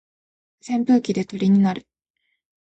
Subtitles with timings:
[0.61, 1.85] 扇風機で鳥になる